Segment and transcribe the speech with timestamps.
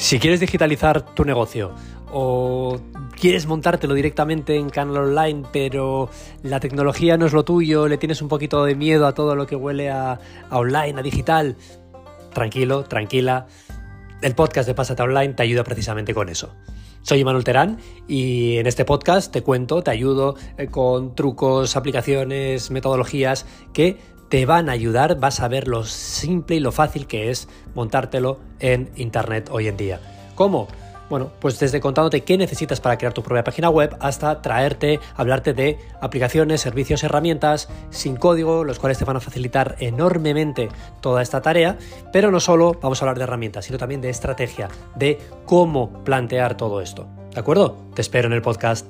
[0.00, 1.74] Si quieres digitalizar tu negocio
[2.10, 2.80] o
[3.20, 6.08] quieres montártelo directamente en canal online, pero
[6.42, 9.46] la tecnología no es lo tuyo, le tienes un poquito de miedo a todo lo
[9.46, 10.18] que huele a,
[10.50, 11.54] online, a digital,
[12.32, 13.46] tranquilo, tranquila.
[14.22, 16.54] El podcast de Pásate Online te ayuda precisamente con eso.
[17.02, 17.78] Soy Manuel Terán
[18.08, 23.44] y en este podcast te cuento, te ayudo eh, con trucos, aplicaciones, metodologías
[23.74, 23.98] que
[24.30, 28.38] te van a ayudar, vas a ver lo simple y lo fácil que es montártelo
[28.60, 30.00] en Internet hoy en día.
[30.36, 30.68] ¿Cómo?
[31.10, 35.52] Bueno, pues desde contándote qué necesitas para crear tu propia página web hasta traerte, hablarte
[35.52, 40.68] de aplicaciones, servicios, herramientas sin código, los cuales te van a facilitar enormemente
[41.00, 41.76] toda esta tarea,
[42.12, 46.56] pero no solo vamos a hablar de herramientas, sino también de estrategia, de cómo plantear
[46.56, 47.08] todo esto.
[47.34, 47.76] ¿De acuerdo?
[47.94, 48.86] Te espero en el podcast.